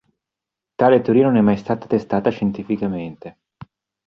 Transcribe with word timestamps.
Tale 0.75 1.01
teoria 1.01 1.25
non 1.27 1.35
è 1.35 1.41
mai 1.41 1.57
stata 1.57 1.85
testata 1.85 2.31
scientificamente. 2.31 3.37